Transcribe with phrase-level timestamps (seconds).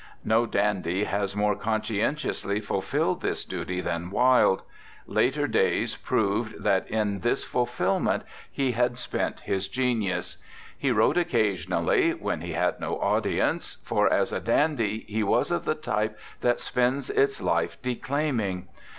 [0.25, 4.63] No dandy has more conscientiously fulfilled this duty than Wilde;
[5.05, 9.61] later days proved that in this fulfilment he had 97 RECOLLECTIONS OF OSCAR WILDE spent
[9.61, 9.67] his
[10.07, 10.37] genius.
[10.75, 15.51] He wrote occasion ally, when he had no audience; for as a dandy he was
[15.51, 18.69] of the type that spends its life declaiming.